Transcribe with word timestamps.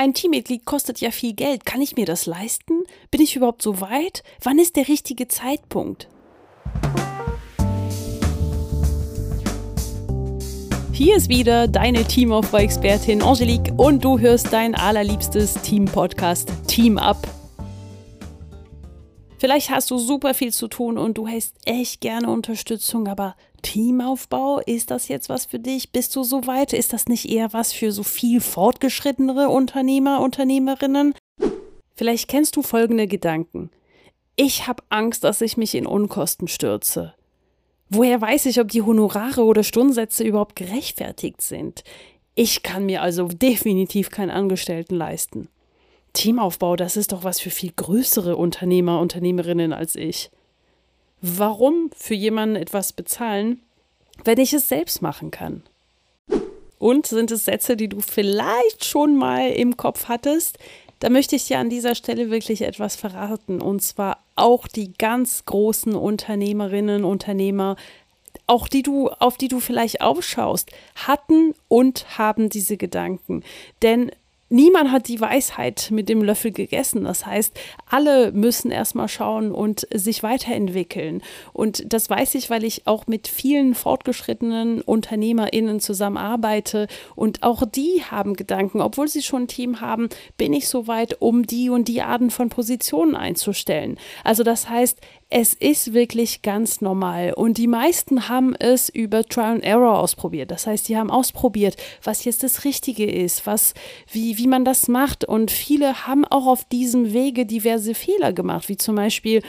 ein 0.00 0.14
Teammitglied 0.14 0.64
kostet 0.64 1.02
ja 1.02 1.10
viel 1.10 1.34
Geld. 1.34 1.66
Kann 1.66 1.82
ich 1.82 1.94
mir 1.94 2.06
das 2.06 2.24
leisten? 2.24 2.84
Bin 3.10 3.20
ich 3.20 3.36
überhaupt 3.36 3.60
so 3.60 3.82
weit? 3.82 4.22
Wann 4.42 4.58
ist 4.58 4.76
der 4.76 4.88
richtige 4.88 5.28
Zeitpunkt? 5.28 6.08
Hier 10.92 11.16
ist 11.16 11.28
wieder 11.28 11.68
deine 11.68 12.04
Teamaufbau-Expertin 12.04 13.20
Angelique 13.20 13.74
und 13.76 14.02
du 14.02 14.18
hörst 14.18 14.50
dein 14.54 14.74
allerliebstes 14.74 15.60
Team-Podcast 15.60 16.50
Team 16.66 16.96
Up. 16.96 17.18
Vielleicht 19.36 19.68
hast 19.68 19.90
du 19.90 19.98
super 19.98 20.32
viel 20.32 20.52
zu 20.52 20.68
tun 20.68 20.96
und 20.96 21.18
du 21.18 21.28
hast 21.28 21.56
echt 21.66 22.00
gerne 22.00 22.30
Unterstützung, 22.30 23.06
aber 23.06 23.36
Teamaufbau, 23.60 24.60
ist 24.60 24.90
das 24.90 25.08
jetzt 25.08 25.28
was 25.28 25.46
für 25.46 25.58
dich? 25.58 25.92
Bist 25.92 26.16
du 26.16 26.22
so 26.22 26.46
weit? 26.46 26.72
Ist 26.72 26.92
das 26.92 27.06
nicht 27.06 27.28
eher 27.28 27.52
was 27.52 27.72
für 27.72 27.92
so 27.92 28.02
viel 28.02 28.40
fortgeschrittenere 28.40 29.48
Unternehmer, 29.48 30.20
Unternehmerinnen? 30.20 31.14
Vielleicht 31.94 32.28
kennst 32.28 32.56
du 32.56 32.62
folgende 32.62 33.06
Gedanken. 33.06 33.70
Ich 34.36 34.66
habe 34.66 34.82
Angst, 34.88 35.24
dass 35.24 35.40
ich 35.40 35.56
mich 35.56 35.74
in 35.74 35.86
Unkosten 35.86 36.48
stürze. 36.48 37.14
Woher 37.90 38.20
weiß 38.20 38.46
ich, 38.46 38.60
ob 38.60 38.68
die 38.68 38.82
Honorare 38.82 39.44
oder 39.44 39.62
Stundensätze 39.64 40.24
überhaupt 40.24 40.56
gerechtfertigt 40.56 41.42
sind? 41.42 41.82
Ich 42.34 42.62
kann 42.62 42.86
mir 42.86 43.02
also 43.02 43.28
definitiv 43.28 44.10
keinen 44.10 44.30
Angestellten 44.30 44.94
leisten. 44.94 45.48
Teamaufbau, 46.12 46.76
das 46.76 46.96
ist 46.96 47.12
doch 47.12 47.24
was 47.24 47.40
für 47.40 47.50
viel 47.50 47.72
größere 47.74 48.36
Unternehmer, 48.36 49.00
Unternehmerinnen 49.00 49.72
als 49.72 49.94
ich. 49.96 50.30
Warum 51.22 51.90
für 51.96 52.14
jemanden 52.14 52.56
etwas 52.56 52.92
bezahlen, 52.92 53.60
wenn 54.24 54.38
ich 54.38 54.52
es 54.52 54.68
selbst 54.68 55.02
machen 55.02 55.30
kann? 55.30 55.62
Und 56.78 57.06
sind 57.06 57.30
es 57.30 57.44
Sätze, 57.44 57.76
die 57.76 57.88
du 57.88 58.00
vielleicht 58.00 58.86
schon 58.86 59.16
mal 59.16 59.50
im 59.50 59.76
Kopf 59.76 60.08
hattest? 60.08 60.58
Da 61.00 61.10
möchte 61.10 61.36
ich 61.36 61.46
dir 61.46 61.58
an 61.58 61.70
dieser 61.70 61.94
Stelle 61.94 62.30
wirklich 62.30 62.62
etwas 62.62 62.96
verraten. 62.96 63.60
Und 63.60 63.80
zwar 63.82 64.18
auch 64.34 64.66
die 64.66 64.92
ganz 64.94 65.44
großen 65.44 65.94
Unternehmerinnen, 65.94 67.04
Unternehmer, 67.04 67.76
auch 68.46 68.66
die 68.66 68.82
du, 68.82 69.08
auf 69.08 69.36
die 69.36 69.48
du 69.48 69.60
vielleicht 69.60 70.00
aufschaust, 70.00 70.70
hatten 70.94 71.54
und 71.68 72.18
haben 72.18 72.48
diese 72.48 72.76
Gedanken. 72.76 73.44
Denn 73.82 74.10
niemand 74.50 74.92
hat 74.92 75.08
die 75.08 75.20
Weisheit 75.20 75.88
mit 75.90 76.08
dem 76.08 76.22
Löffel 76.22 76.50
gegessen. 76.50 77.04
Das 77.04 77.24
heißt, 77.24 77.58
alle 77.88 78.32
müssen 78.32 78.70
erstmal 78.70 79.08
schauen 79.08 79.52
und 79.52 79.86
sich 79.92 80.22
weiterentwickeln. 80.22 81.22
Und 81.52 81.92
das 81.92 82.10
weiß 82.10 82.34
ich, 82.34 82.50
weil 82.50 82.64
ich 82.64 82.86
auch 82.86 83.06
mit 83.06 83.28
vielen 83.28 83.74
fortgeschrittenen 83.74 84.82
UnternehmerInnen 84.82 85.80
zusammenarbeite. 85.80 86.88
Und 87.14 87.42
auch 87.42 87.64
die 87.64 88.02
haben 88.10 88.34
Gedanken, 88.34 88.80
obwohl 88.80 89.08
sie 89.08 89.22
schon 89.22 89.42
ein 89.42 89.48
Team 89.48 89.80
haben, 89.80 90.08
bin 90.36 90.52
ich 90.52 90.68
so 90.68 90.86
weit, 90.86 91.16
um 91.20 91.46
die 91.46 91.70
und 91.70 91.88
die 91.88 92.02
Arten 92.02 92.30
von 92.30 92.50
Positionen 92.50 93.16
einzustellen. 93.16 93.98
Also 94.24 94.42
das 94.42 94.68
heißt, 94.68 95.00
es 95.30 95.54
ist 95.54 95.94
wirklich 95.94 96.42
ganz 96.42 96.80
normal. 96.80 97.32
Und 97.34 97.56
die 97.56 97.68
meisten 97.68 98.28
haben 98.28 98.56
es 98.56 98.88
über 98.88 99.22
Trial 99.24 99.54
and 99.54 99.64
Error 99.64 99.96
ausprobiert. 100.00 100.50
Das 100.50 100.66
heißt, 100.66 100.88
die 100.88 100.96
haben 100.96 101.10
ausprobiert, 101.10 101.76
was 102.02 102.24
jetzt 102.24 102.42
das 102.42 102.64
Richtige 102.64 103.08
ist, 103.08 103.46
was, 103.46 103.74
wie, 104.10 104.36
wie 104.40 104.48
man 104.48 104.64
das 104.64 104.88
macht. 104.88 105.24
Und 105.24 105.50
viele 105.50 106.06
haben 106.06 106.24
auch 106.24 106.46
auf 106.46 106.64
diesem 106.64 107.12
Wege 107.12 107.46
diverse 107.46 107.94
Fehler 107.94 108.32
gemacht, 108.32 108.68
wie 108.68 108.76
zum 108.76 108.96
Beispiel 108.96 109.42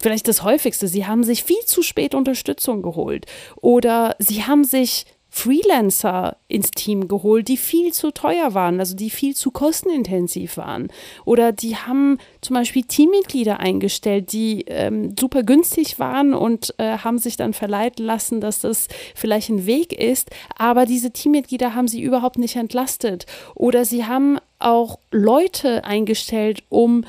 vielleicht 0.00 0.26
das 0.28 0.42
häufigste, 0.42 0.88
sie 0.88 1.06
haben 1.06 1.24
sich 1.24 1.44
viel 1.44 1.60
zu 1.66 1.82
spät 1.82 2.14
Unterstützung 2.14 2.82
geholt 2.82 3.26
oder 3.60 4.16
sie 4.18 4.44
haben 4.44 4.64
sich 4.64 5.04
Freelancer 5.30 6.36
ins 6.48 6.72
Team 6.72 7.06
geholt, 7.06 7.46
die 7.48 7.56
viel 7.56 7.92
zu 7.92 8.10
teuer 8.10 8.52
waren, 8.52 8.80
also 8.80 8.96
die 8.96 9.10
viel 9.10 9.34
zu 9.36 9.52
kostenintensiv 9.52 10.56
waren. 10.56 10.88
Oder 11.24 11.52
die 11.52 11.76
haben 11.76 12.18
zum 12.40 12.54
Beispiel 12.54 12.82
Teammitglieder 12.82 13.60
eingestellt, 13.60 14.32
die 14.32 14.64
ähm, 14.66 15.14
super 15.18 15.44
günstig 15.44 16.00
waren 16.00 16.34
und 16.34 16.74
äh, 16.78 16.98
haben 16.98 17.18
sich 17.18 17.36
dann 17.36 17.52
verleiten 17.52 18.04
lassen, 18.04 18.40
dass 18.40 18.60
das 18.60 18.88
vielleicht 19.14 19.48
ein 19.50 19.66
Weg 19.66 19.92
ist. 19.92 20.30
Aber 20.58 20.84
diese 20.84 21.12
Teammitglieder 21.12 21.74
haben 21.74 21.88
sie 21.88 22.02
überhaupt 22.02 22.38
nicht 22.38 22.56
entlastet. 22.56 23.26
Oder 23.54 23.84
sie 23.84 24.04
haben 24.04 24.38
auch 24.58 24.98
Leute 25.12 25.84
eingestellt, 25.84 26.64
um 26.68 27.04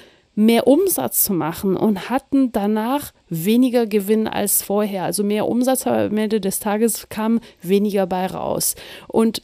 mehr 0.46 0.68
Umsatz 0.68 1.24
zu 1.24 1.34
machen 1.34 1.78
und 1.78 2.10
hatten 2.10 2.52
danach 2.52 3.12
weniger 3.30 3.86
Gewinn 3.86 4.28
als 4.28 4.64
vorher. 4.64 5.04
Also 5.04 5.24
mehr 5.24 5.48
Umsatz, 5.48 5.86
aber 5.86 6.06
am 6.06 6.18
Ende 6.18 6.42
des 6.42 6.60
Tages 6.60 7.10
kam 7.10 7.40
weniger 7.62 8.08
bei 8.08 8.26
raus. 8.26 8.76
Und 9.08 9.42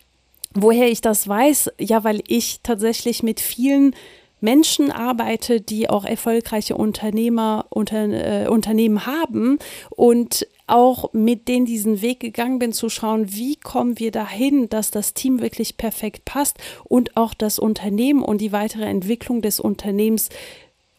woher 0.54 0.90
ich 0.90 1.02
das 1.02 1.28
weiß? 1.28 1.72
Ja, 1.80 2.04
weil 2.04 2.22
ich 2.28 2.62
tatsächlich 2.64 3.22
mit 3.22 3.40
vielen 3.40 3.96
Menschen 4.40 4.92
arbeite, 4.92 5.62
die 5.62 5.90
auch 5.90 6.06
erfolgreiche 6.06 6.76
Unternehmer, 6.76 7.66
unter, 7.70 8.44
äh, 8.44 8.48
Unternehmen 8.48 9.06
haben 9.06 9.58
und 9.90 10.48
auch 10.68 11.14
mit 11.14 11.48
denen 11.48 11.66
diesen 11.66 12.02
Weg 12.02 12.20
gegangen 12.20 12.60
bin, 12.60 12.74
zu 12.74 12.90
schauen, 12.90 13.34
wie 13.34 13.56
kommen 13.56 14.00
wir 14.00 14.12
dahin, 14.12 14.68
dass 14.70 14.92
das 14.92 15.14
Team 15.14 15.42
wirklich 15.42 15.78
perfekt 15.78 16.26
passt 16.26 16.58
und 16.84 17.18
auch 17.18 17.34
das 17.34 17.58
Unternehmen 17.58 18.22
und 18.22 18.42
die 18.42 18.52
weitere 18.52 18.84
Entwicklung 18.84 19.42
des 19.42 19.60
Unternehmens 19.60 20.30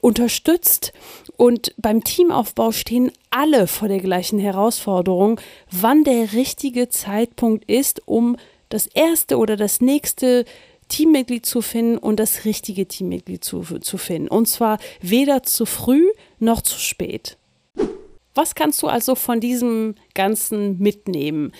unterstützt. 0.00 0.92
Und 1.36 1.74
beim 1.76 2.04
Teamaufbau 2.04 2.72
stehen 2.72 3.12
alle 3.30 3.66
vor 3.66 3.88
der 3.88 4.00
gleichen 4.00 4.38
Herausforderung, 4.38 5.40
wann 5.70 6.04
der 6.04 6.32
richtige 6.32 6.88
Zeitpunkt 6.88 7.68
ist, 7.70 8.02
um 8.06 8.36
das 8.68 8.86
erste 8.86 9.38
oder 9.38 9.56
das 9.56 9.80
nächste 9.80 10.44
Teammitglied 10.88 11.44
zu 11.44 11.60
finden 11.62 11.98
und 11.98 12.18
das 12.18 12.44
richtige 12.44 12.86
Teammitglied 12.86 13.44
zu, 13.44 13.62
zu 13.62 13.98
finden. 13.98 14.28
Und 14.28 14.46
zwar 14.46 14.78
weder 15.00 15.42
zu 15.42 15.66
früh 15.66 16.04
noch 16.38 16.62
zu 16.62 16.78
spät. 16.78 17.36
Was 18.34 18.54
kannst 18.54 18.82
du 18.82 18.86
also 18.86 19.14
von 19.14 19.40
diesem 19.40 19.96
Ganzen 20.14 20.78
mitnehmen? 20.78 21.52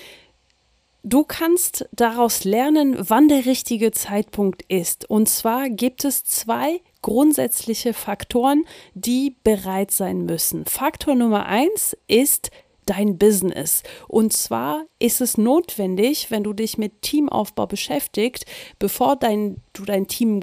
Du 1.03 1.25
kannst 1.25 1.89
daraus 1.93 2.45
lernen, 2.45 2.97
wann 2.99 3.29
der 3.29 3.47
richtige 3.47 3.93
Zeitpunkt 3.93 4.63
ist. 4.69 5.09
Und 5.09 5.29
zwar 5.29 5.71
gibt 5.71 6.05
es 6.05 6.25
zwei 6.25 6.81
grundsätzliche 7.03 7.95
Faktoren, 7.95 8.65
die 8.95 9.37
bereit 9.45 9.91
sein 9.91 10.25
müssen. 10.25 10.65
Faktor 10.67 11.15
Nummer 11.15 11.47
eins 11.47 11.97
ist 12.07 12.51
dein 12.87 13.19
Business. 13.19 13.83
Und 14.09 14.33
zwar 14.33 14.85
ist 14.99 15.21
es 15.21 15.37
notwendig, 15.37 16.31
wenn 16.31 16.43
du 16.43 16.53
dich 16.53 16.79
mit 16.79 17.03
Teamaufbau 17.03 17.67
beschäftigst, 17.67 18.47
bevor 18.79 19.17
dein, 19.17 19.59
du 19.75 19.85
dein 19.85 20.07
Team 20.07 20.41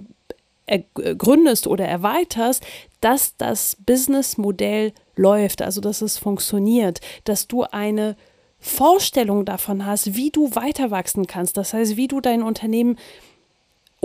gründest 0.94 1.68
oder 1.68 1.86
erweiterst, 1.86 2.66
dass 3.02 3.38
das 3.38 3.78
Businessmodell 3.86 4.94
läuft, 5.16 5.62
also 5.62 5.80
dass 5.82 6.02
es 6.02 6.18
funktioniert, 6.18 7.02
dass 7.24 7.48
du 7.48 7.64
eine 7.64 8.16
Vorstellung 8.58 9.46
davon 9.46 9.86
hast, 9.86 10.16
wie 10.16 10.32
du 10.32 10.56
weiter 10.56 10.90
wachsen 10.90 11.28
kannst. 11.28 11.58
Das 11.58 11.74
heißt, 11.74 11.98
wie 11.98 12.08
du 12.08 12.20
dein 12.20 12.42
Unternehmen 12.42 12.98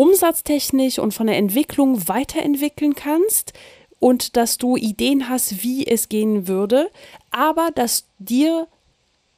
umsatztechnisch 0.00 0.98
und 0.98 1.12
von 1.12 1.26
der 1.26 1.36
Entwicklung 1.36 2.08
weiterentwickeln 2.08 2.94
kannst 2.94 3.52
und 3.98 4.34
dass 4.38 4.56
du 4.56 4.78
Ideen 4.78 5.28
hast, 5.28 5.62
wie 5.62 5.86
es 5.86 6.08
gehen 6.08 6.48
würde, 6.48 6.90
aber 7.30 7.70
dass 7.74 8.06
dir 8.18 8.66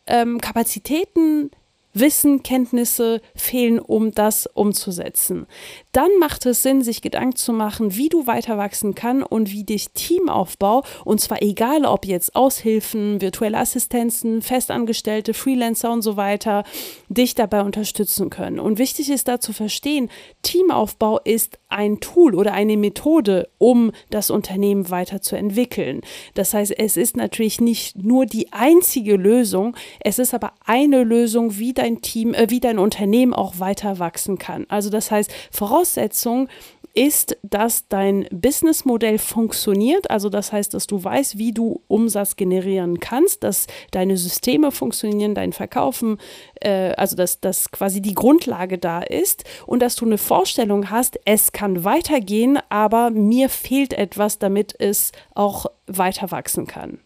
ähm, 0.07 0.41
Kapazitäten 0.41 1.51
Wissen, 1.95 2.43
Kenntnisse 2.43 3.21
fehlen, 3.35 3.79
um 3.79 4.13
das 4.13 4.47
umzusetzen. 4.47 5.47
Dann 5.93 6.11
macht 6.19 6.47
es 6.47 6.63
Sinn, 6.63 6.83
sich 6.83 7.03
Gedanken 7.03 7.37
zu 7.37 7.53
machen, 7.53 7.97
wie 7.97 8.09
du 8.09 8.27
weiter 8.27 8.57
wachsen 8.57 8.95
kann 8.95 9.23
und 9.23 9.51
wie 9.51 9.65
dich 9.65 9.91
Teamaufbau, 9.91 10.85
und 11.05 11.21
zwar 11.21 11.43
egal 11.43 11.85
ob 11.85 12.07
jetzt 12.07 12.35
Aushilfen, 12.35 13.21
virtuelle 13.21 13.59
Assistenzen, 13.59 14.43
Festangestellte, 14.43 15.35
Freelancer 15.35 15.93
und 15.93 16.03
so 16.03 16.17
weiter, 16.17 16.65
dich 17.09 17.35
dabei 17.35 17.63
unterstützen 17.63 18.31
können. 18.31 18.59
Und 18.59 18.79
wichtig 18.79 19.11
ist 19.11 19.29
da 19.29 19.41
zu 19.41 19.53
verstehen, 19.53 20.09
Teamaufbau 20.43 21.21
ist 21.21 21.59
ein 21.69 22.01
Tool 22.01 22.35
oder 22.35 22.55
eine 22.55 22.77
Methode, 22.77 23.49
um 23.59 23.93
das 24.11 24.31
Unternehmen 24.31 24.91
weiterzuentwickeln. 24.91 26.01
Das 26.35 26.55
heißt, 26.55 26.73
es 26.79 26.97
ist 26.97 27.17
natürlich 27.17 27.61
nicht 27.61 27.97
nur 27.97 28.27
die 28.27 28.53
einzige 28.53 29.17
Lösung, 29.17 29.77
es 30.01 30.19
ist 30.19 30.35
aber 30.35 30.53
eine 30.65 31.05
Lösung, 31.05 31.59
wie 31.59 31.75
dein 31.83 32.01
Team, 32.01 32.33
äh, 32.35 32.47
wie 32.49 32.61
dein 32.61 32.79
Unternehmen 32.79 33.35
auch 33.35 33.59
weiter 33.59 33.99
wachsen 33.99 34.39
kann. 34.39 34.67
Also 34.69 34.89
das 34.89 35.11
heißt, 35.11 35.31
Voraussetzung 35.51 36.49
ist, 36.95 37.39
dass 37.43 37.89
dein 37.89 38.27
Businessmodell 38.31 39.19
funktioniert. 39.19 40.11
Also 40.11 40.29
das 40.29 40.53
heißt, 40.53 40.75
dass 40.75 40.87
du 40.87 41.03
weißt, 41.03 41.39
wie 41.39 41.53
du 41.53 41.81
Umsatz 41.89 42.37
generieren 42.37 43.01
kannst, 43.01 43.45
dass 43.45 43.67
deine 43.93 44.17
Systeme 44.17 44.71
funktionieren, 44.71 45.35
dein 45.35 45.53
Verkaufen, 45.53 46.19
äh, 46.61 46.93
also 46.93 47.17
dass, 47.17 47.41
dass 47.41 47.71
quasi 47.71 48.03
die 48.03 48.15
Grundlage 48.15 48.79
da 48.79 49.01
ist 49.01 49.45
und 49.67 49.81
dass 49.81 49.97
du 49.97 50.05
eine 50.05 50.19
Vorstellung 50.19 50.91
hast, 50.91 51.19
es 51.25 51.53
kann 51.53 51.85
weitergehen, 51.85 52.59
aber 52.69 53.11
mir 53.11 53.49
fehlt 53.49 53.95
etwas, 53.95 54.39
damit 54.39 54.75
es 54.79 55.13
auch 55.35 55.67
weiter 55.87 56.31
wachsen 56.31 56.67
kann. 56.67 56.99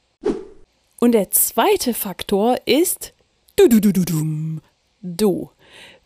Und 0.99 1.12
der 1.12 1.31
zweite 1.31 1.94
Faktor 1.94 2.56
ist 2.64 3.12
du, 3.56 3.69
du, 3.69 3.81
du, 3.81 3.93
du, 3.93 4.05
du. 4.05 4.61
Du. 5.03 5.50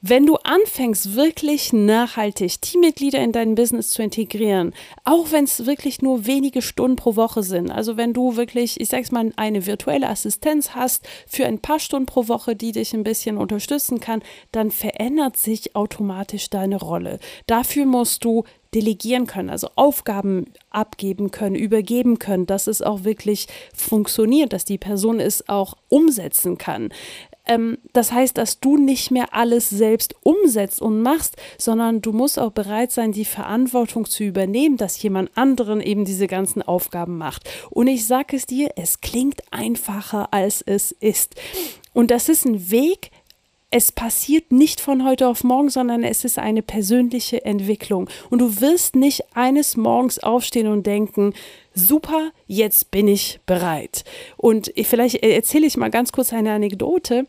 Wenn 0.03 0.25
du 0.25 0.37
anfängst, 0.37 1.15
wirklich 1.15 1.75
nachhaltig 1.75 2.63
Teammitglieder 2.63 3.19
in 3.19 3.33
dein 3.33 3.55
Business 3.55 3.91
zu 3.91 4.03
integrieren, 4.03 4.73
auch 5.05 5.31
wenn 5.31 5.45
es 5.45 5.67
wirklich 5.67 6.01
nur 6.01 6.25
wenige 6.27 6.63
Stunden 6.63 6.97
pro 6.97 7.17
Woche 7.17 7.43
sind, 7.43 7.71
also 7.71 7.99
wenn 7.99 8.15
du 8.15 8.37
wirklich, 8.37 8.81
ich 8.81 8.89
sag's 8.89 9.13
mal, 9.13 9.31
eine 9.37 9.67
virtuelle 9.67 10.09
Assistenz 10.09 10.75
hast 10.75 11.07
für 11.27 11.45
ein 11.45 11.59
paar 11.59 11.79
Stunden 11.79 12.07
pro 12.07 12.29
Woche, 12.29 12.57
die 12.57 12.73
dich 12.73 12.95
ein 12.95 13.05
bisschen 13.05 13.37
unterstützen 13.37 14.01
kann, 14.01 14.23
dann 14.53 14.71
verändert 14.71 15.37
sich 15.37 15.77
automatisch 15.77 16.49
deine 16.49 16.77
Rolle. 16.77 17.19
Dafür 17.47 17.85
musst 17.85 18.25
du 18.25 18.45
delegieren 18.75 19.27
können, 19.27 19.51
also 19.51 19.69
Aufgaben 19.75 20.47
abgeben 20.71 21.31
können, 21.31 21.57
übergeben 21.57 22.19
können, 22.19 22.47
dass 22.47 22.69
es 22.69 22.83
auch 22.83 23.05
wirklich 23.05 23.49
funktioniert, 23.75 24.53
dass 24.53 24.65
die 24.65 24.79
Person 24.79 25.21
es 25.21 25.49
auch 25.49 25.75
umsetzen 25.89 26.57
kann. 26.57 26.91
Ähm, 27.51 27.79
das 27.93 28.13
heißt, 28.13 28.39
dass 28.39 28.61
du 28.61 28.77
nicht 28.77 29.11
mehr 29.11 29.35
alles 29.35 29.69
selbst 29.69 30.15
umsetzt 30.23 30.81
und 30.81 31.03
machst, 31.03 31.37
sondern 31.59 32.01
du 32.01 32.13
musst 32.13 32.39
auch 32.39 32.53
bereit 32.53 32.93
sein, 32.93 33.11
die 33.11 33.25
Verantwortung 33.25 34.07
zu 34.07 34.23
übernehmen, 34.23 34.77
dass 34.77 35.03
jemand 35.03 35.37
anderen 35.37 35.81
eben 35.81 36.05
diese 36.05 36.29
ganzen 36.29 36.63
Aufgaben 36.63 37.19
macht. 37.19 37.51
Und 37.71 37.89
ich 37.89 38.07
sage 38.07 38.37
es 38.37 38.47
dir, 38.47 38.71
es 38.77 39.01
klingt 39.01 39.43
einfacher, 39.51 40.33
als 40.33 40.63
es 40.63 40.93
ist. 40.93 41.35
Und 41.93 42.13
das 42.13 42.29
ist 42.29 42.45
ein 42.45 42.71
Weg, 42.71 43.11
es 43.73 43.91
passiert 43.91 44.53
nicht 44.53 44.81
von 44.81 45.05
heute 45.05 45.27
auf 45.27 45.43
morgen, 45.43 45.71
sondern 45.71 46.05
es 46.05 46.25
ist 46.25 46.39
eine 46.39 46.63
persönliche 46.63 47.45
Entwicklung. 47.45 48.09
Und 48.29 48.41
du 48.41 48.61
wirst 48.61 48.95
nicht 48.95 49.25
eines 49.35 49.77
Morgens 49.77 50.21
aufstehen 50.21 50.69
und 50.69 50.87
denken, 50.87 51.35
super, 51.75 52.31
jetzt 52.47 52.93
bin 52.93 53.09
ich 53.09 53.41
bereit. 53.47 54.05
Und 54.37 54.73
vielleicht 54.85 55.17
erzähle 55.23 55.67
ich 55.67 55.77
mal 55.77 55.91
ganz 55.91 56.13
kurz 56.13 56.33
eine 56.33 56.53
Anekdote 56.53 57.27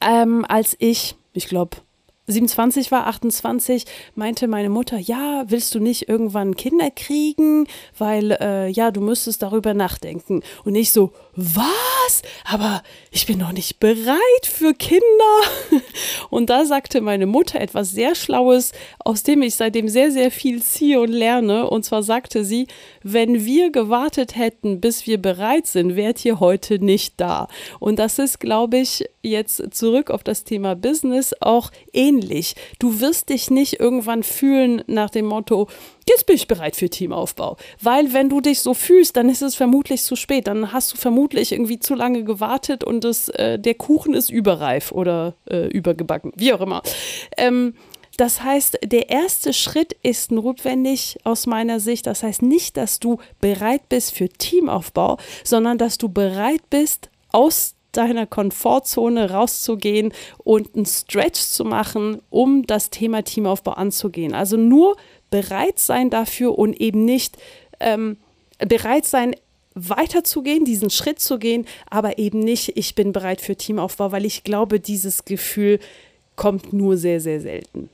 ähm, 0.00 0.44
als 0.48 0.76
ich, 0.78 1.16
ich 1.32 1.48
glaube, 1.48 1.78
27 2.28 2.92
war, 2.92 3.06
28, 3.06 3.84
meinte 4.14 4.48
meine 4.48 4.68
Mutter, 4.68 4.98
ja, 4.98 5.44
willst 5.48 5.74
du 5.74 5.80
nicht 5.80 6.08
irgendwann 6.08 6.56
Kinder 6.56 6.90
kriegen, 6.90 7.66
weil 7.96 8.32
äh, 8.32 8.68
ja, 8.68 8.90
du 8.90 9.00
müsstest 9.00 9.42
darüber 9.42 9.72
nachdenken. 9.72 10.42
Und 10.64 10.74
ich 10.74 10.92
so, 10.92 11.12
was? 11.34 12.22
Aber 12.44 12.82
ich 13.10 13.26
bin 13.26 13.38
noch 13.38 13.52
nicht 13.52 13.80
bereit 13.80 14.18
für 14.42 14.74
Kinder. 14.74 15.04
Und 16.30 16.50
da 16.50 16.64
sagte 16.64 17.00
meine 17.00 17.26
Mutter 17.26 17.60
etwas 17.60 17.92
sehr 17.92 18.14
Schlaues, 18.14 18.72
aus 18.98 19.22
dem 19.22 19.42
ich 19.42 19.54
seitdem 19.54 19.88
sehr, 19.88 20.10
sehr 20.10 20.30
viel 20.30 20.62
ziehe 20.62 21.00
und 21.00 21.10
lerne. 21.10 21.70
Und 21.70 21.84
zwar 21.84 22.02
sagte 22.02 22.44
sie, 22.44 22.66
wenn 23.02 23.44
wir 23.44 23.70
gewartet 23.70 24.36
hätten, 24.36 24.80
bis 24.80 25.06
wir 25.06 25.20
bereit 25.22 25.66
sind, 25.66 25.96
wärt 25.96 26.24
ihr 26.24 26.40
heute 26.40 26.84
nicht 26.84 27.14
da. 27.18 27.48
Und 27.78 27.98
das 27.98 28.18
ist, 28.18 28.40
glaube 28.40 28.78
ich, 28.78 29.04
jetzt 29.22 29.62
zurück 29.70 30.10
auf 30.10 30.24
das 30.24 30.44
Thema 30.44 30.74
Business 30.74 31.34
auch 31.40 31.70
ähnlich. 31.92 32.17
Du 32.78 33.00
wirst 33.00 33.28
dich 33.28 33.50
nicht 33.50 33.80
irgendwann 33.80 34.22
fühlen 34.22 34.82
nach 34.86 35.10
dem 35.10 35.26
Motto, 35.26 35.68
jetzt 36.08 36.26
bin 36.26 36.36
ich 36.36 36.48
bereit 36.48 36.76
für 36.76 36.88
Teamaufbau. 36.88 37.56
Weil 37.80 38.12
wenn 38.12 38.28
du 38.28 38.40
dich 38.40 38.60
so 38.60 38.74
fühlst, 38.74 39.16
dann 39.16 39.28
ist 39.28 39.42
es 39.42 39.54
vermutlich 39.54 40.02
zu 40.02 40.16
spät. 40.16 40.46
Dann 40.46 40.72
hast 40.72 40.92
du 40.92 40.96
vermutlich 40.96 41.52
irgendwie 41.52 41.78
zu 41.78 41.94
lange 41.94 42.24
gewartet 42.24 42.84
und 42.84 43.04
das, 43.04 43.28
äh, 43.30 43.58
der 43.58 43.74
Kuchen 43.74 44.14
ist 44.14 44.30
überreif 44.30 44.92
oder 44.92 45.34
äh, 45.50 45.68
übergebacken, 45.68 46.32
wie 46.36 46.52
auch 46.52 46.60
immer. 46.60 46.82
Ähm, 47.36 47.74
das 48.18 48.42
heißt, 48.42 48.78
der 48.84 49.10
erste 49.10 49.52
Schritt 49.52 49.96
ist 50.02 50.32
notwendig 50.32 51.18
aus 51.22 51.46
meiner 51.46 51.78
Sicht. 51.78 52.06
Das 52.08 52.24
heißt 52.24 52.42
nicht, 52.42 52.76
dass 52.76 52.98
du 52.98 53.18
bereit 53.40 53.88
bist 53.88 54.12
für 54.12 54.28
Teamaufbau, 54.28 55.18
sondern 55.44 55.78
dass 55.78 55.98
du 55.98 56.08
bereit 56.08 56.62
bist, 56.68 57.10
aus 57.30 57.76
deiner 57.92 58.26
Komfortzone 58.26 59.30
rauszugehen 59.30 60.12
und 60.38 60.74
einen 60.74 60.86
Stretch 60.86 61.40
zu 61.40 61.64
machen, 61.64 62.20
um 62.30 62.66
das 62.66 62.90
Thema 62.90 63.22
Teamaufbau 63.22 63.72
anzugehen. 63.72 64.34
Also 64.34 64.56
nur 64.56 64.96
bereit 65.30 65.78
sein 65.78 66.10
dafür 66.10 66.58
und 66.58 66.80
eben 66.80 67.04
nicht 67.04 67.36
ähm, 67.80 68.16
bereit 68.58 69.06
sein, 69.06 69.34
weiterzugehen, 69.74 70.64
diesen 70.64 70.90
Schritt 70.90 71.20
zu 71.20 71.38
gehen, 71.38 71.66
aber 71.88 72.18
eben 72.18 72.40
nicht, 72.40 72.76
ich 72.76 72.94
bin 72.94 73.12
bereit 73.12 73.40
für 73.40 73.56
Teamaufbau, 73.56 74.12
weil 74.12 74.24
ich 74.24 74.42
glaube, 74.42 74.80
dieses 74.80 75.24
Gefühl 75.24 75.78
kommt 76.36 76.72
nur 76.72 76.96
sehr, 76.96 77.20
sehr 77.20 77.40
selten. 77.40 77.88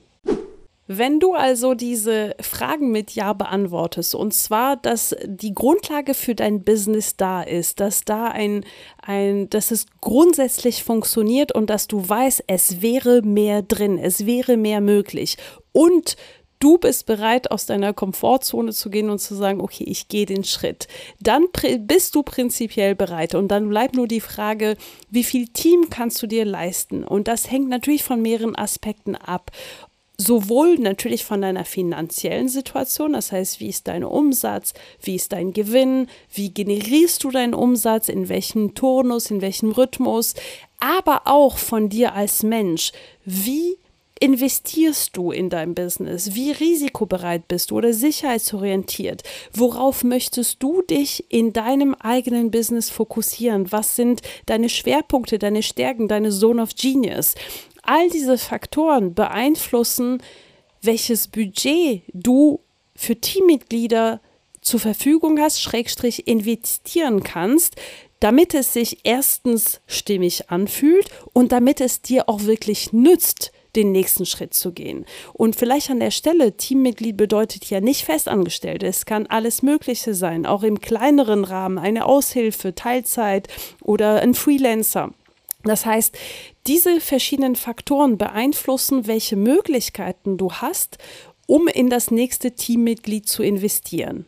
Wenn 0.87 1.19
du 1.19 1.33
also 1.33 1.73
diese 1.73 2.37
Fragen 2.41 2.91
mit 2.91 3.13
Ja 3.13 3.33
beantwortest, 3.33 4.15
und 4.15 4.35
zwar, 4.35 4.77
dass 4.77 5.17
die 5.25 5.55
Grundlage 5.55 6.13
für 6.13 6.35
dein 6.35 6.63
Business 6.63 7.17
da 7.17 7.43
ist, 7.43 7.81
dass 7.81 8.05
da 8.05 8.27
ein, 8.27 8.67
ein, 9.01 9.49
dass 9.49 9.71
es 9.71 9.87
grundsätzlich 10.03 10.85
funktioniert 10.85 11.53
und 11.53 11.71
dass 11.71 11.89
du 11.89 12.07
weißt, 12.07 12.45
es 12.49 12.83
wäre 12.83 13.23
mehr 13.23 13.63
drin, 13.63 13.99
es 13.99 14.27
wäre 14.27 14.59
mehr 14.59 14.83
möglich 14.83 15.39
und 15.73 16.17
du 16.59 16.77
bist 16.77 17.07
bereit, 17.07 17.51
aus 17.51 17.67
deiner 17.67 17.93
Komfortzone 17.93 18.73
zu 18.73 18.91
gehen 18.91 19.09
und 19.09 19.21
zu 19.21 19.35
sagen, 19.35 19.61
okay, 19.63 19.85
ich 19.85 20.09
gehe 20.09 20.27
den 20.27 20.45
Schritt, 20.45 20.89
dann 21.21 21.47
bist 21.81 22.15
du 22.15 22.23
prinzipiell 22.23 22.95
bereit. 22.95 23.35
Und 23.35 23.49
dann 23.49 23.69
bleibt 23.69 23.95
nur 23.95 24.09
die 24.09 24.21
Frage, 24.21 24.77
wie 25.11 25.25
viel 25.25 25.49
Team 25.49 25.91
kannst 25.91 26.23
du 26.23 26.27
dir 26.27 26.47
leisten? 26.47 27.05
Und 27.05 27.29
das 27.29 27.51
hängt 27.51 27.69
natürlich 27.69 28.03
von 28.03 28.23
mehreren 28.23 28.57
Aspekten 28.57 29.15
ab 29.15 29.51
sowohl 30.25 30.77
natürlich 30.77 31.25
von 31.25 31.43
deiner 31.43 31.65
finanziellen 31.65 32.49
Situation, 32.49 33.13
das 33.13 33.33
heißt, 33.33 33.61
wie 33.61 33.69
ist 33.69 33.89
dein 33.89 34.05
Umsatz, 34.05 34.75
wie 35.01 35.17
ist 35.17 35.33
dein 35.33 35.53
Gewinn, 35.53 36.09
wie 36.33 36.53
generierst 36.53 37.23
du 37.25 37.31
deinen 37.31 37.55
Umsatz, 37.55 38.09
in 38.09 38.29
welchem 38.29 38.75
Turnus, 38.75 39.31
in 39.31 39.41
welchem 39.41 39.73
Rhythmus, 39.73 40.35
aber 40.79 41.23
auch 41.25 41.59
von 41.59 41.89
dir 41.89 42.15
als 42.15 42.43
Mensch, 42.43 42.93
wie 43.25 43.79
investierst 44.21 45.17
du 45.17 45.33
in 45.33 45.51
dein 45.51 45.75
Business? 45.75 46.35
Wie 46.35 46.53
risikobereit 46.53 47.49
bist 47.49 47.71
du 47.71 47.77
oder 47.77 47.93
sicherheitsorientiert? 47.93 49.23
Worauf 49.53 50.05
möchtest 50.05 50.63
du 50.63 50.83
dich 50.83 51.25
in 51.31 51.53
deinem 51.53 51.95
eigenen 51.95 52.51
Business 52.51 52.91
fokussieren? 52.91 53.73
Was 53.73 53.97
sind 53.97 54.23
deine 54.47 54.69
Schwerpunkte, 54.69 55.39
deine 55.39 55.63
Stärken, 55.63 56.09
deine 56.09 56.31
Zone 56.31 56.63
of 56.63 56.71
Genius? 56.77 57.35
All 57.87 58.09
diese 58.09 58.39
Faktoren 58.39 59.15
beeinflussen, 59.15 60.23
welches 60.83 61.29
Budget 61.29 62.03
du 62.13 62.61
für 62.97 63.17
Teammitglieder 63.17 64.21
zur 64.61 64.81
Verfügung 64.81 65.39
hast, 65.39 65.61
Schrägstrich 65.61 66.27
investieren 66.27 67.23
kannst, 67.23 67.77
damit 68.21 68.55
es 68.55 68.73
sich 68.73 69.01
erstens 69.05 69.81
stimmig 69.87 70.51
anfühlt 70.51 71.11
und 71.35 71.53
damit 71.53 71.81
es 71.81 72.01
dir 72.01 72.29
auch 72.29 72.45
wirklich 72.45 72.93
nützt, 72.93 73.53
den 73.77 73.93
nächsten 73.93 74.25
Schritt 74.25 74.55
zu 74.55 74.73
gehen. 74.73 75.05
Und 75.33 75.57
vielleicht 75.57 75.91
an 75.91 76.01
der 76.01 76.13
Stelle, 76.13 76.57
Teammitglied 76.57 77.17
bedeutet 77.17 77.67
ja 77.67 77.81
nicht 77.81 78.05
festangestellt. 78.05 78.83
Es 78.83 79.05
kann 79.05 79.27
alles 79.27 79.63
Mögliche 79.63 80.15
sein, 80.15 80.47
auch 80.47 80.63
im 80.63 80.81
kleineren 80.81 81.45
Rahmen, 81.45 81.79
eine 81.79 82.07
Aushilfe, 82.07 82.75
Teilzeit 82.75 83.49
oder 83.83 84.23
ein 84.23 84.35
Freelancer. 84.35 85.13
Das 85.65 85.87
heißt, 85.87 86.17
diese 86.67 87.01
verschiedenen 87.01 87.57
Faktoren 87.57 88.19
beeinflussen, 88.19 89.07
welche 89.07 89.37
Möglichkeiten 89.37 90.37
du 90.37 90.53
hast, 90.53 90.99
um 91.47 91.69
in 91.69 91.91
das 91.91 92.11
nächste 92.11 92.53
Teammitglied 92.53 93.29
zu 93.29 93.43
investieren. 93.43 94.27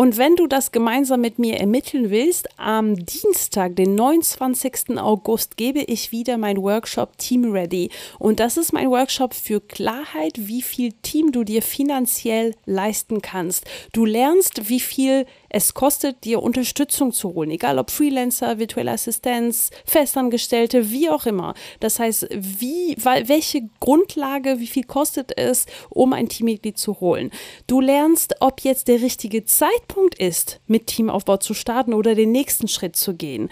Und 0.00 0.16
wenn 0.16 0.34
du 0.34 0.46
das 0.46 0.72
gemeinsam 0.72 1.20
mit 1.20 1.38
mir 1.38 1.58
ermitteln 1.58 2.08
willst, 2.08 2.48
am 2.56 2.96
Dienstag, 3.04 3.76
den 3.76 3.94
29. 3.96 4.98
August, 4.98 5.58
gebe 5.58 5.80
ich 5.80 6.10
wieder 6.10 6.38
mein 6.38 6.56
Workshop 6.56 7.18
Team 7.18 7.52
Ready. 7.52 7.90
Und 8.18 8.40
das 8.40 8.56
ist 8.56 8.72
mein 8.72 8.88
Workshop 8.88 9.34
für 9.34 9.60
Klarheit, 9.60 10.32
wie 10.36 10.62
viel 10.62 10.94
Team 11.02 11.32
du 11.32 11.44
dir 11.44 11.60
finanziell 11.60 12.54
leisten 12.64 13.20
kannst. 13.20 13.66
Du 13.92 14.06
lernst, 14.06 14.70
wie 14.70 14.80
viel 14.80 15.26
es 15.50 15.74
kostet, 15.74 16.24
dir 16.24 16.42
Unterstützung 16.42 17.12
zu 17.12 17.34
holen, 17.34 17.50
egal 17.50 17.78
ob 17.78 17.90
Freelancer, 17.90 18.58
virtuelle 18.58 18.92
Assistenz, 18.92 19.70
Festangestellte, 19.84 20.90
wie 20.90 21.10
auch 21.10 21.26
immer. 21.26 21.54
Das 21.80 21.98
heißt, 21.98 22.28
wie, 22.30 22.96
welche 22.96 23.68
Grundlage, 23.80 24.60
wie 24.60 24.68
viel 24.68 24.84
kostet 24.84 25.36
es, 25.36 25.66
um 25.90 26.12
ein 26.12 26.28
Teammitglied 26.28 26.78
zu 26.78 27.00
holen. 27.00 27.30
Du 27.66 27.80
lernst, 27.80 28.36
ob 28.40 28.60
jetzt 28.60 28.86
der 28.88 29.02
richtige 29.02 29.44
Zeitpunkt 29.44 30.14
ist, 30.14 30.60
mit 30.68 30.86
Teamaufbau 30.86 31.36
zu 31.38 31.52
starten 31.52 31.94
oder 31.94 32.14
den 32.14 32.30
nächsten 32.30 32.68
Schritt 32.68 32.94
zu 32.94 33.14
gehen. 33.14 33.50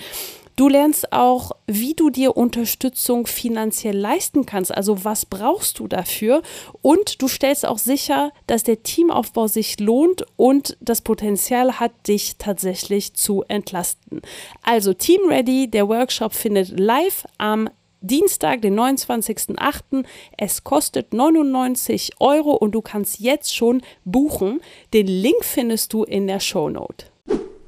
Du 0.58 0.68
lernst 0.68 1.12
auch, 1.12 1.52
wie 1.68 1.94
du 1.94 2.10
dir 2.10 2.36
Unterstützung 2.36 3.28
finanziell 3.28 3.96
leisten 3.96 4.44
kannst. 4.44 4.76
Also 4.76 5.04
was 5.04 5.24
brauchst 5.24 5.78
du 5.78 5.86
dafür? 5.86 6.42
Und 6.82 7.22
du 7.22 7.28
stellst 7.28 7.64
auch 7.64 7.78
sicher, 7.78 8.32
dass 8.48 8.64
der 8.64 8.82
Teamaufbau 8.82 9.46
sich 9.46 9.78
lohnt 9.78 10.26
und 10.34 10.76
das 10.80 11.00
Potenzial 11.00 11.78
hat, 11.78 11.92
dich 12.08 12.38
tatsächlich 12.38 13.14
zu 13.14 13.44
entlasten. 13.46 14.20
Also 14.64 14.94
Team 14.94 15.28
Ready, 15.28 15.70
der 15.70 15.88
Workshop 15.88 16.34
findet 16.34 16.76
live 16.76 17.24
am 17.38 17.70
Dienstag, 18.00 18.60
den 18.62 18.76
29.08. 18.76 20.04
Es 20.36 20.64
kostet 20.64 21.14
99 21.14 22.14
Euro 22.18 22.50
und 22.50 22.72
du 22.72 22.82
kannst 22.82 23.20
jetzt 23.20 23.54
schon 23.54 23.80
buchen. 24.04 24.60
Den 24.92 25.06
Link 25.06 25.44
findest 25.44 25.92
du 25.92 26.02
in 26.02 26.26
der 26.26 26.40
Show 26.40 26.68
Note. 26.68 27.06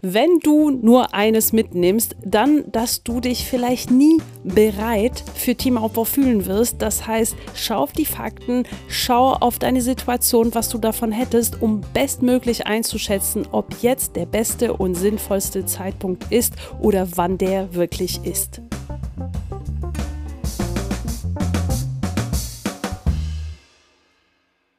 Wenn 0.02 0.38
du 0.42 0.70
nur 0.70 1.12
eines 1.12 1.52
mitnimmst, 1.52 2.16
dann, 2.24 2.64
dass 2.72 3.02
du 3.02 3.20
dich 3.20 3.44
vielleicht 3.44 3.90
nie 3.90 4.16
bereit 4.44 5.22
für 5.34 5.54
Teamaufbau 5.54 6.04
fühlen 6.04 6.46
wirst. 6.46 6.80
Das 6.80 7.06
heißt, 7.06 7.36
schau 7.54 7.82
auf 7.82 7.92
die 7.92 8.06
Fakten, 8.06 8.64
schau 8.88 9.34
auf 9.34 9.58
deine 9.58 9.82
Situation, 9.82 10.54
was 10.54 10.70
du 10.70 10.78
davon 10.78 11.12
hättest, 11.12 11.60
um 11.60 11.82
bestmöglich 11.92 12.66
einzuschätzen, 12.66 13.46
ob 13.52 13.82
jetzt 13.82 14.16
der 14.16 14.26
beste 14.26 14.72
und 14.72 14.94
sinnvollste 14.94 15.66
Zeitpunkt 15.66 16.32
ist 16.32 16.54
oder 16.80 17.06
wann 17.16 17.36
der 17.36 17.74
wirklich 17.74 18.24
ist. 18.24 18.62